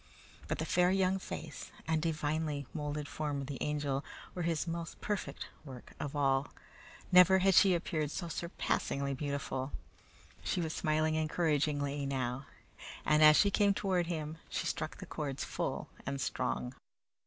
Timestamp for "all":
6.15-6.47